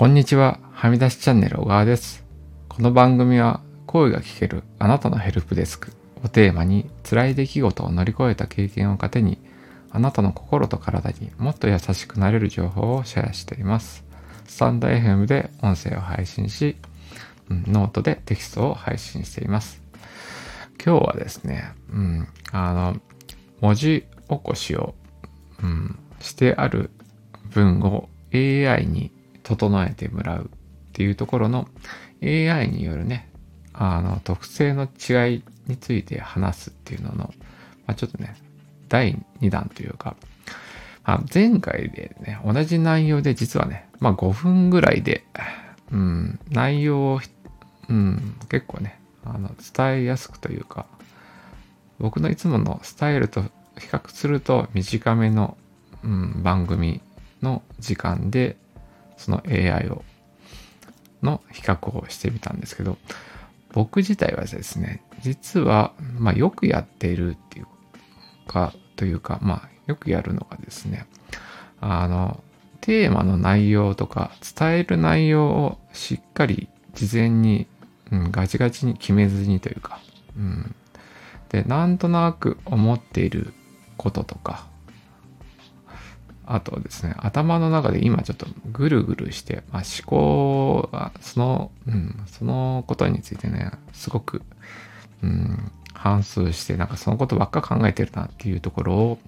[0.00, 2.24] こんにちは、はみ出しチャンネル小川です。
[2.70, 5.92] この番組は声が聞けるあなたのヘルプデスク
[6.24, 9.36] をテーマに辛い出来事を乗り越えた経験を糧に
[9.90, 14.02] あなたの心と体にもっと優しくなれる情報をシェアしています。
[14.46, 16.76] スタンド FM で音声を配信し、
[17.50, 19.82] ノートでテキストを配信しています。
[20.82, 22.96] 今日はですね、うん、あの、
[23.60, 24.94] 文字起こしを、
[25.62, 26.88] うん、してある
[27.50, 29.12] 文を AI に
[29.42, 31.68] 整えてもらうっていうところの
[32.22, 33.30] AI によるね、
[33.72, 37.16] あの、特性の違いについて話すっていうのの、
[37.86, 38.36] まあ、ちょっとね、
[38.88, 40.16] 第2弾というか、
[41.10, 45.24] まあ、前回でね、同じ内容で実はね、まあ5分ぐらいで、
[45.90, 47.20] うん、内容を、
[47.88, 50.86] うん、結構ね、あの、伝えやすくというか、
[51.98, 53.48] 僕のいつものスタイルと比
[53.90, 55.56] 較すると短めの、
[56.04, 57.00] うん、番組
[57.42, 58.56] の時間で、
[59.20, 60.02] その AI を、
[61.22, 62.96] の比較をしてみたんですけど、
[63.72, 67.66] 僕自体はですね、実は、まあよくやっているっていう
[68.46, 71.06] か、というか、まあよくやるのがですね、
[71.80, 72.42] あの、
[72.80, 77.66] テーマの内容とか伝える内容をしっかり事前に、
[78.10, 80.00] うん、ガチガチに決めずにというか、
[80.34, 80.74] うん、
[81.50, 83.52] で、なんとなく思っている
[83.98, 84.66] こととか、
[86.52, 94.42] あとですね、頭の中で今ちょっとぐるぐるして、まあ、思考が、その、うん、そのことについてね、すごく、
[95.22, 99.18] うん、反数して、なんかそのことばっか考えてるなっていうところを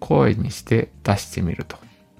[0.00, 1.76] 声にして出してみると。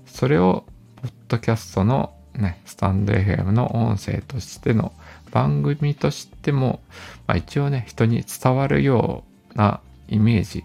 [0.07, 0.65] それを、
[1.03, 4.93] ポッドキャストのね、スタンド FM の音声としての
[5.33, 6.79] 番組としても、
[7.27, 10.63] まあ、一応ね、人に伝わるようなイメージ、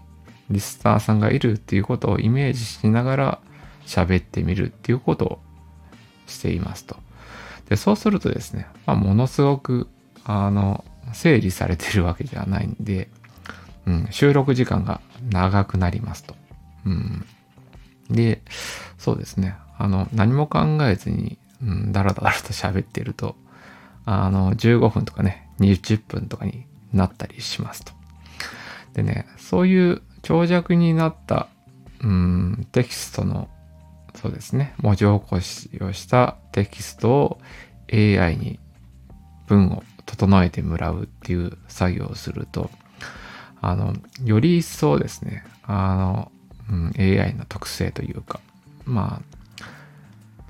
[0.50, 3.38] リスナーさんがいるっていうことをイメージしながら
[3.86, 5.38] 喋ってみるっていうことを
[6.26, 6.96] していますと。
[7.68, 9.88] で、そうするとですね、まあ、ものすごく、
[10.24, 13.08] あの、整理されてるわけじゃないんで、
[13.86, 16.34] うん、収録時間が長くなりますと。
[16.84, 17.24] うん、
[18.10, 18.42] で、
[18.98, 23.36] そうですね、あの、何も考えずに、うん、だらだらと喋ってると、
[24.04, 27.92] あの、15分とかね、20分とかになったりしますと。
[28.94, 31.48] でね、そういう長尺になった、
[32.00, 33.48] うん、テキストの、
[34.20, 37.40] そうですね、文字起こしをしたテキストを
[37.92, 38.58] AI に
[39.46, 42.70] 文を整えてもらうっていう作業をすると、
[43.60, 43.94] あの、
[44.24, 46.32] より一層ですね、あの、
[46.70, 48.40] うん、AI の特性というか、
[48.84, 49.66] まあ、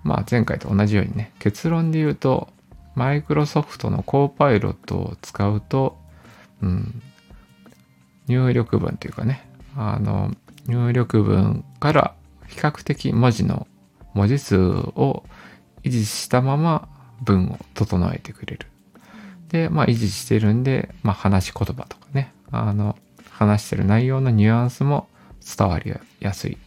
[0.03, 2.49] まあ前回と同じようにね、結論で言うと、
[2.95, 5.99] マイクロソフトのコーパイロットを使うと、
[6.63, 7.03] うん、
[8.29, 10.33] 入力文というかね、あの、
[10.67, 12.15] 入力文から
[12.49, 13.67] 比較的文字の
[14.15, 15.25] 文字数を
[15.83, 16.89] 維持したまま
[17.23, 18.67] 文を整えてくれる。
[19.49, 22.97] で、まあ維持してるんで、まあ話し言葉とかね、あの、
[23.31, 25.09] 話してる内容のニュアンスも
[25.57, 26.59] 伝わりやすい。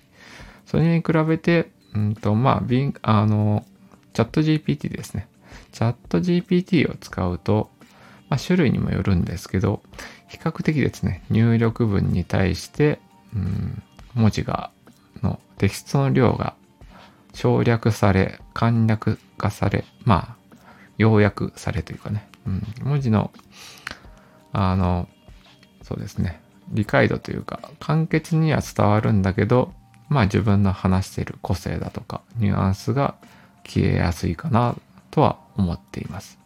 [0.65, 3.65] それに比べて、うんと、まあ、ビン、あの、
[4.13, 5.27] チャット GPT ですね。
[5.71, 7.71] チャット GPT を使うと、
[8.29, 9.81] まあ、種類にもよるんですけど、
[10.27, 12.99] 比較的ですね、入力文に対して、
[13.35, 13.81] うん、
[14.13, 14.69] 文字が、
[15.23, 16.55] のテキストの量が
[17.33, 20.55] 省略され、簡略化され、まあ、
[20.97, 23.31] 要約されというかね、うん、文字の、
[24.51, 25.07] あの、
[25.83, 29.73] そうですね、理解度というか、簡潔には伝わるんだけど、
[30.09, 33.15] まあ自分の話してる個性だとか、ニュアンスが
[33.65, 34.75] 消えやすいかな
[35.11, 36.39] とは思っています。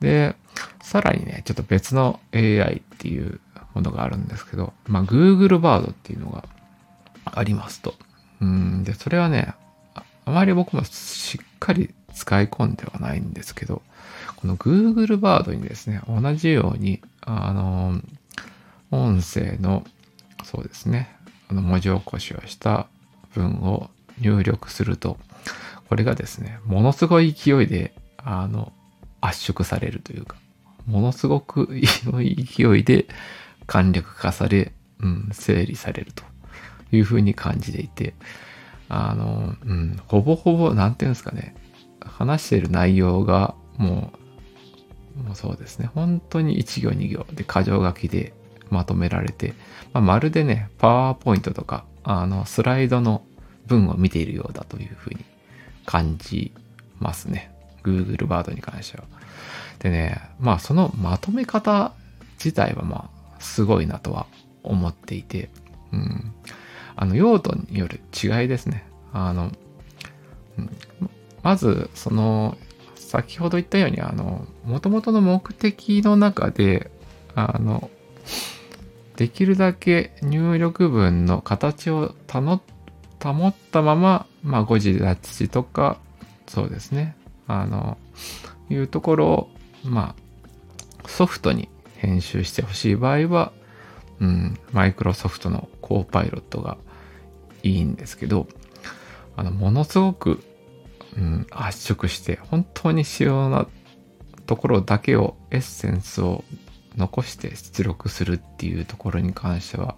[0.00, 0.34] で、
[0.82, 3.40] さらにね、ちょっと別の AI っていう
[3.74, 6.44] ものがあるんですけど、まあ Google バードっていうのが
[7.24, 7.94] ありますと。
[8.40, 9.54] うん、で、それはね、
[10.24, 13.82] あまり僕もしっかり使い込んではないんですけど、
[14.36, 18.00] この Google バードにですね、同じように、あの、
[18.90, 19.84] 音声の、
[20.44, 21.14] そうですね、
[21.48, 22.86] あの文字起こしをした
[23.34, 23.90] 文を
[24.20, 25.18] 入力すると、
[25.88, 28.72] これがですね、ものすごい勢いで、あの、
[29.20, 30.36] 圧縮されるというか、
[30.86, 31.68] ものすごく
[32.04, 33.06] 良 い勢いで
[33.66, 36.24] 簡略化され、うん、整理されると
[36.92, 38.14] いうふうに感じていて、
[38.88, 41.54] あの、うん、ほぼほぼ、なんていうんですかね、
[42.00, 44.12] 話している内容がも
[45.18, 48.32] う、もうそうですね、本当に1行2行で箇条書きで
[48.70, 49.54] まとめられて、
[49.92, 53.22] まあ、まるでね、パワーポイントとか、あの、スライドの
[53.66, 55.24] 文を見ているようだというふうに
[55.86, 56.52] 感じ
[56.98, 57.52] ますね。
[57.82, 59.04] Google バードに関しては。
[59.78, 61.92] でね、まあそのまとめ方
[62.36, 64.26] 自体はまあすごいなとは
[64.62, 65.50] 思っていて、
[65.92, 66.32] うん。
[66.96, 68.84] あの、用途による違いですね。
[69.12, 69.50] あの、
[71.42, 72.56] まず、その、
[72.94, 76.90] 先ほど言ったように、あの、元々の目的の中で、
[77.34, 77.90] あの、
[79.16, 82.62] できるだけ入力文の形を保っ
[83.70, 85.98] たまま、まあ、誤字脱字とか、
[86.48, 87.16] そうですね、
[87.46, 87.98] あの、
[88.70, 89.50] いうところを、
[89.84, 90.14] ま
[91.04, 93.52] あ、ソフトに編集してほしい場合は、
[94.20, 96.78] うん、マイクロソフトのコーパイロットが
[97.62, 98.46] いいんですけど、
[99.36, 100.42] あの、ものすごく、
[101.16, 103.66] うん、圧縮して、本当に主要な
[104.46, 106.44] ところだけを、エッセンスを
[106.96, 109.96] 残して出力するっていうところに関しては、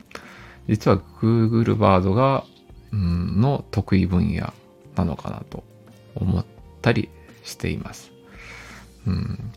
[0.69, 2.45] 実は Google バードが、
[2.93, 4.53] うん、の得意分野
[4.97, 5.65] なのかなと
[6.15, 6.45] 思っ
[6.81, 7.09] たり
[7.43, 8.13] しています。
[9.07, 9.53] うん。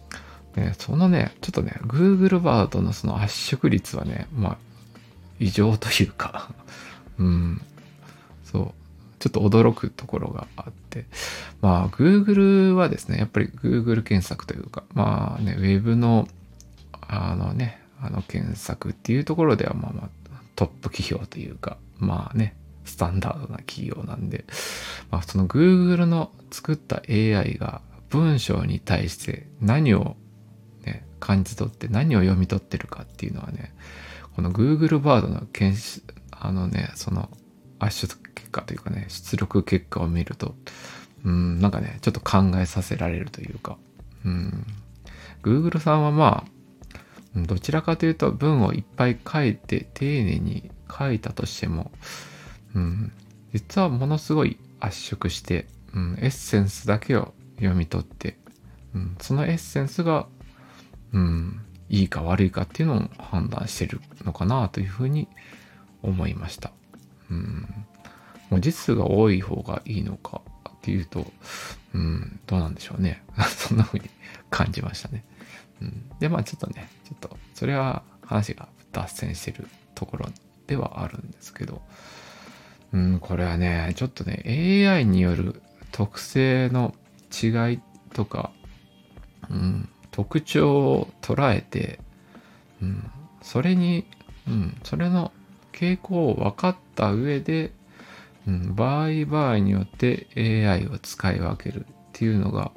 [0.55, 4.57] ね、そのね、ちょっとね、Google バードのその圧縮率はね、まあ、
[5.39, 6.49] 異常というか。
[7.17, 7.61] うん、
[8.43, 8.73] そう、
[9.19, 11.05] ちょっと驚くところがあって、
[11.61, 16.27] まあ、Google はですね、やっぱり Google 検索というか、まあね、Web の、
[17.01, 20.09] あのね、あの検索っていうところでは、まあまあ、
[20.55, 22.55] トップ企業というか、まあね、
[22.85, 24.45] スタンダードな企業なんで、
[25.11, 30.15] まあ、その Google の作った AI が文章に対して何を、
[30.85, 33.73] ね、感じ取って何を読み取ってるかっていうのはね、
[34.37, 37.27] この Google バードの検視、あのね、その
[37.79, 40.53] 圧縮結果というかね、出力結果を見ると、
[41.25, 43.79] うん、なんかね、ちょっと考えさせられるというか、
[44.23, 44.63] うん、
[45.41, 46.45] Google さんはま
[47.35, 51.91] あ、どちらかというと文をいっぱい書いて丁寧に書いたとしても、
[52.75, 53.11] うん、
[53.53, 58.37] 実はものすごい圧縮して、うん、エッセンスだけを読み取って、
[58.93, 60.27] うん、そのエッセンスが、
[61.11, 65.27] うん、いいか悪いかっていうのを判断してるのかなというふうに
[66.01, 66.71] 思いました。
[67.29, 67.67] うん、
[68.49, 71.25] 文字数が多い方がいいのかっていうと、
[71.93, 73.23] うん、どうなんでしょうね。
[73.57, 74.09] そんな風に
[74.49, 75.23] 感じましたね。
[75.81, 80.27] うん、で、まあちょっとね、ちょっと、それは話が脱線してるところ
[80.67, 81.81] ではあるんですけど、
[82.93, 84.43] うん、これはね、ちょっとね、
[84.87, 85.61] AI による
[85.91, 86.95] 特性の
[87.31, 87.79] 違い
[88.13, 88.51] とか、
[89.49, 91.99] うん、特徴を捉えて、
[92.81, 93.11] うん、
[93.43, 94.03] それに、
[94.47, 95.31] うん、それの
[95.71, 97.71] 傾向を分かった上で、
[98.47, 102.71] うん、場合場合によって AI を使い分けるっていうのが、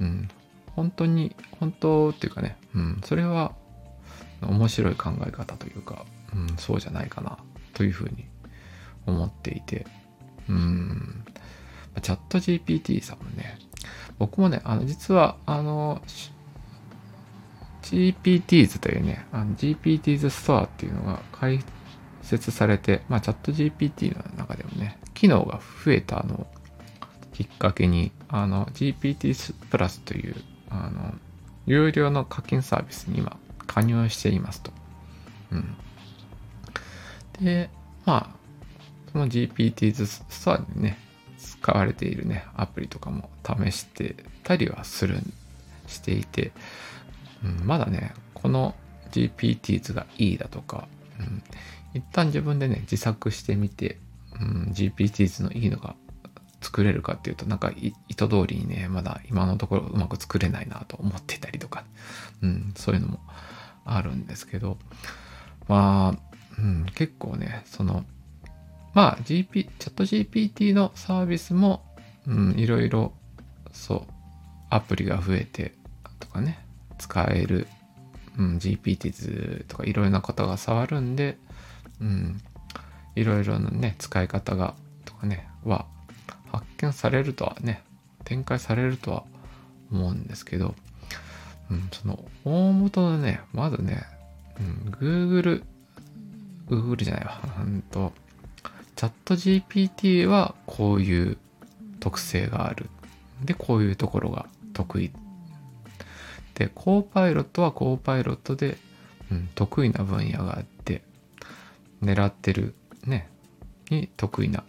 [0.00, 0.28] うん、
[0.74, 3.54] 本当に、本当っていうかね、うん、それは
[4.42, 6.04] 面白い考え方というか、
[6.34, 7.38] うん、そうじゃないかな
[7.74, 8.24] というふうに
[9.06, 9.86] 思っていて、
[10.48, 11.24] うん、
[12.02, 13.56] チャット GPT さんもね、
[14.18, 16.02] 僕もね、あの、実は、あの、
[17.90, 21.60] GPTs というね、GPTs ストアっていうのが開
[22.22, 26.46] 設されて、まあ、チャット GPT の中でもね、機能が増えたのを
[27.32, 30.36] きっかけに、あの、GPTs プラスという、
[30.70, 31.14] あの、
[31.66, 34.70] 有料の課金サービスに今、加入していますと。
[35.50, 35.76] うん。
[37.40, 37.70] で、
[38.04, 38.40] まあ、
[39.12, 40.98] その GPTs ストアにね、
[41.38, 45.18] 使われているね、アプリとかも試してたりはする、
[45.86, 46.52] していて、
[47.44, 48.74] うん、まだね、この
[49.10, 50.88] GPT s がいいだとか、
[51.18, 51.42] うん、
[51.94, 53.98] 一旦自分でね、自作してみて、
[54.40, 55.94] うん、GPT s のいいのが
[56.60, 61.84] 作れるかっていうと、なんか意図通りにね、まだ今のところうまく作れないなと思ってたりとか、
[62.42, 63.20] うん、そういうのも
[63.84, 64.78] あるんですけど、
[65.68, 66.20] まあ、
[66.58, 68.04] うん、結構ね、その、
[68.92, 71.84] まあ GP、チャット GPT のサービスも、
[72.26, 73.12] うん、いろいろ、
[73.72, 74.12] そう、
[74.68, 75.74] アプリが増えて
[76.18, 76.58] とかね、
[77.00, 77.66] 使える、
[78.38, 81.38] うん、GPT 図とかいろいろなことが触るんで、
[82.00, 82.40] うん、
[83.16, 85.86] いろいろなね、使い方が、とかね、は
[86.52, 87.82] 発見されるとはね、
[88.24, 89.24] 展開されるとは
[89.90, 90.74] 思うんですけど、
[91.70, 94.04] うん、その大元のね、まずね、
[94.58, 95.64] うん、Google、
[96.68, 98.12] Google じゃないわ、うんと、
[98.94, 101.38] チャット GPT はこういう
[101.98, 102.90] 特性がある。
[103.42, 105.10] で、こういうところが得意
[106.60, 108.76] で、コーパイロットはコーパイロットで、
[109.32, 111.00] うん、得意な分野があって、
[112.02, 112.74] 狙ってる
[113.06, 113.30] ね、
[113.88, 114.62] に得意な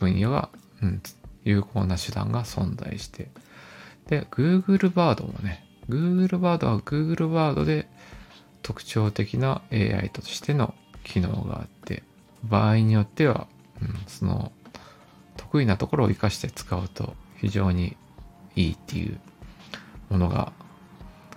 [0.00, 0.50] 分野が、
[0.82, 1.02] うん、
[1.44, 3.28] 有効な手段が存在して、
[4.08, 7.88] で、Google バードもね、Google バードは Google バードで
[8.60, 12.02] 特徴的な AI としての機能があって、
[12.44, 13.46] 場合によっては、
[13.80, 14.52] うん、その
[15.38, 17.96] 得意なところを活かして使うと非常に
[18.56, 19.18] いいっていう
[20.10, 20.52] ものが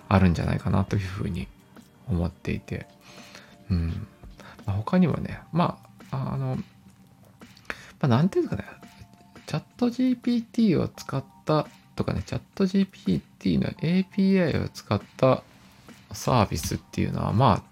[0.08, 1.48] あるんじゃないかなというふうに
[2.08, 2.86] 思っていて、
[3.70, 4.06] うん。
[4.66, 5.78] 他にもね、ま
[6.10, 6.62] あ、あの、ま
[8.02, 8.64] あ、なんていうかね、
[9.46, 15.42] チャット GPT を使ったとかね、チャット GPT の API を使った
[16.12, 17.62] サービスっていうのは、ま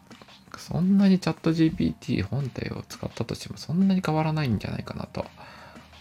[0.55, 5.25] あ、そんなにチャット GPT 本体を使ったとしてもそんなに変わらないんじゃないかなと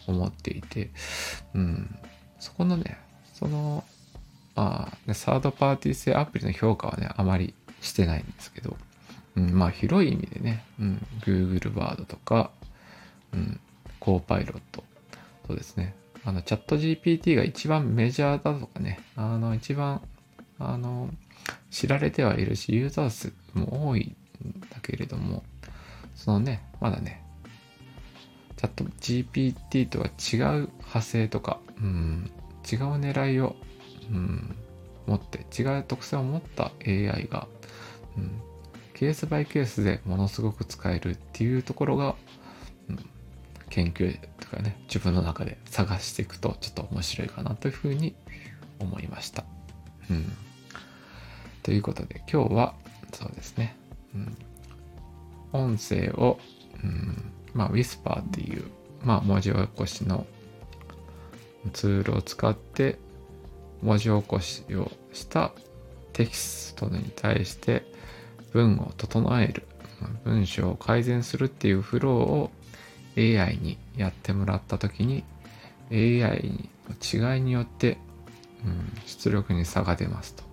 [0.07, 0.91] 思っていて、
[1.53, 1.97] うん、
[2.39, 2.97] そこのね、
[3.33, 3.83] その、
[4.55, 8.77] まあ、サードパーティー製アプリの評価はね、あまりしてないんですけど、
[9.35, 12.51] うん、まあ広い意味でね、うん、Google バードとか、
[13.33, 13.59] うん、
[13.99, 14.83] コーパイロット、
[15.47, 15.95] そうですね。
[16.23, 20.01] あの、チャット GPT が一番メジャーだとかね、あの、一番、
[20.59, 21.09] あの、
[21.71, 25.43] 知られてはいるし、ユーザー数も多いんだけれども、
[26.15, 27.23] そのね、まだね、
[28.57, 32.31] チャット GPT とは違う派生とか、うん、
[32.71, 33.55] 違う狙いを、
[34.09, 34.55] うん、
[35.07, 37.47] 持って、違う特性を持った AI が、
[38.17, 38.41] うん、
[38.93, 42.15] ケースバイケースでものすごく使えるっていうところが、
[42.89, 42.99] うん、
[43.69, 48.15] 研究とかね、自分の中で探していくとちょっと面白いかなというふうに
[48.79, 49.43] 思いました。
[50.09, 50.31] うん。
[51.63, 52.73] ということで今日は
[53.13, 53.75] そうですね、
[54.15, 54.37] うん、
[55.53, 56.39] 音声を、
[56.83, 58.63] うん、まあ、ウィスパーっていう、
[59.03, 60.25] まあ、文字起こしの
[61.73, 62.97] ツールを使って
[63.81, 65.51] 文字起こしをした
[66.13, 67.85] テキストに対して
[68.53, 69.63] 文を整える、
[70.23, 72.51] 文章を改善するっていうフローを
[73.17, 75.23] AI にやってもらった時に
[75.91, 77.97] AI の違いによって、
[78.65, 80.43] うん、出力に差が出ますと。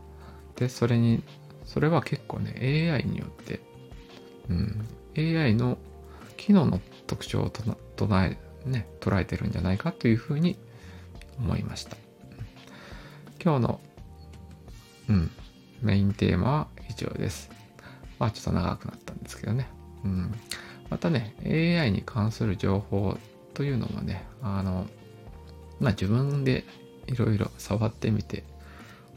[0.57, 1.23] で、それに、
[1.65, 2.55] それは結構ね、
[2.93, 3.61] AI によって、
[4.49, 5.79] うん、AI の
[6.37, 8.37] 機能の特徴を唱え、
[8.69, 10.59] ね、捉えてるんじゃないかというふうに
[11.39, 11.97] 思いました。
[13.43, 13.81] 今日の、
[15.09, 15.31] うん、
[15.81, 17.51] メインテーマは以上です。
[18.19, 19.69] まあちょっと長くなったんですけどね。
[20.05, 20.35] うん。
[20.91, 23.17] またね、AI に関する情報
[23.55, 24.87] というのもね、あの、
[25.79, 26.65] まあ自分で
[27.07, 28.45] いろいろ触ってみて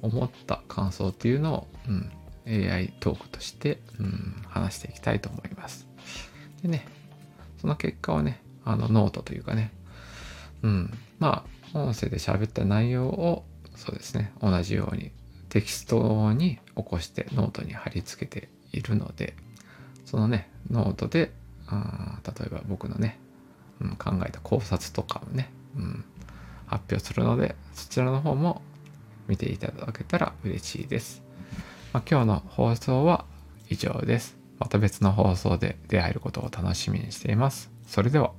[0.01, 2.12] 思った感想っていうのを、うん、
[2.48, 5.88] AI トークとして、うん、話していきたいと思います。
[6.62, 6.86] でね、
[7.60, 9.72] その結果をね、あのノートというかね、
[10.63, 15.12] うん、まあ、音声で喋った内容を、そうですね、同じように
[15.50, 19.36] テキストに起こしてノートに貼り付けているので、
[20.06, 21.32] そのね、ノートで、
[21.68, 23.20] あ例えば僕のね、
[23.80, 26.06] うん、考えた考察とかをね、うん、
[26.68, 28.62] 発表するので、そちらの方も
[29.28, 31.24] 見ていただけたら嬉しいです。
[31.94, 33.25] まあ、今日の放送は
[33.70, 34.38] 以上です。
[34.60, 37.72] また別の放送で出会えることを楽しみにしています。
[37.88, 38.32] それでは。